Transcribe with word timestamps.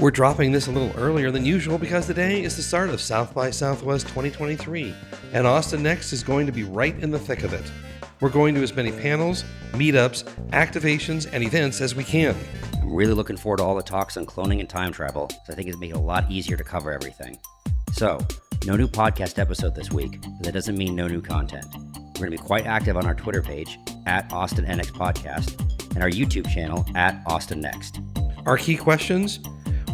We're 0.00 0.12
dropping 0.12 0.52
this 0.52 0.68
a 0.68 0.70
little 0.70 0.92
earlier 0.96 1.32
than 1.32 1.44
usual 1.44 1.76
because 1.76 2.06
today 2.06 2.44
is 2.44 2.54
the 2.54 2.62
start 2.62 2.88
of 2.88 3.00
South 3.00 3.34
by 3.34 3.50
Southwest 3.50 4.06
2023, 4.06 4.94
and 5.32 5.44
Austin 5.44 5.82
Next 5.82 6.12
is 6.12 6.22
going 6.22 6.46
to 6.46 6.52
be 6.52 6.62
right 6.62 6.96
in 7.00 7.10
the 7.10 7.18
thick 7.18 7.42
of 7.42 7.52
it. 7.52 7.68
We're 8.20 8.28
going 8.28 8.54
to 8.54 8.62
as 8.62 8.72
many 8.76 8.92
panels, 8.92 9.42
meetups, 9.72 10.22
activations, 10.50 11.28
and 11.32 11.42
events 11.42 11.80
as 11.80 11.96
we 11.96 12.04
can. 12.04 12.36
I'm 12.74 12.94
really 12.94 13.12
looking 13.12 13.36
forward 13.36 13.56
to 13.56 13.64
all 13.64 13.74
the 13.74 13.82
talks 13.82 14.16
on 14.16 14.24
cloning 14.24 14.60
and 14.60 14.68
time 14.68 14.92
travel, 14.92 15.28
so 15.30 15.52
I 15.52 15.56
think 15.56 15.68
it's 15.68 15.78
making 15.78 15.96
it 15.96 15.98
a 15.98 16.02
lot 16.02 16.30
easier 16.30 16.56
to 16.56 16.62
cover 16.62 16.92
everything. 16.92 17.36
So, 17.90 18.20
no 18.66 18.76
new 18.76 18.86
podcast 18.86 19.40
episode 19.40 19.74
this 19.74 19.90
week, 19.90 20.20
but 20.20 20.44
that 20.44 20.52
doesn't 20.52 20.78
mean 20.78 20.94
no 20.94 21.08
new 21.08 21.20
content. 21.20 21.66
We're 21.74 22.26
going 22.26 22.30
to 22.30 22.38
be 22.38 22.38
quite 22.38 22.66
active 22.66 22.96
on 22.96 23.04
our 23.04 23.16
Twitter 23.16 23.42
page, 23.42 23.80
at 24.06 24.32
Austin 24.32 24.64
NX 24.64 24.92
Podcast, 24.92 25.58
and 25.96 26.04
our 26.04 26.10
YouTube 26.10 26.48
channel, 26.48 26.86
at 26.94 27.20
Austin 27.26 27.60
Next. 27.60 27.98
Our 28.46 28.56
key 28.56 28.76
questions 28.76 29.40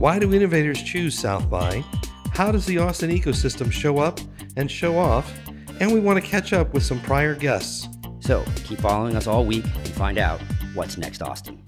why 0.00 0.18
do 0.18 0.32
innovators 0.32 0.82
choose 0.82 1.16
South 1.16 1.50
by? 1.50 1.84
How 2.32 2.50
does 2.50 2.64
the 2.64 2.78
Austin 2.78 3.10
ecosystem 3.10 3.70
show 3.70 3.98
up 3.98 4.18
and 4.56 4.70
show 4.70 4.96
off? 4.96 5.30
And 5.78 5.92
we 5.92 6.00
want 6.00 6.18
to 6.18 6.26
catch 6.26 6.54
up 6.54 6.72
with 6.72 6.82
some 6.82 7.02
prior 7.02 7.34
guests. 7.34 7.86
So 8.20 8.42
keep 8.64 8.80
following 8.80 9.14
us 9.14 9.26
all 9.26 9.44
week 9.44 9.64
and 9.64 9.88
find 9.88 10.16
out 10.16 10.40
what's 10.72 10.96
next, 10.96 11.20
Austin. 11.20 11.62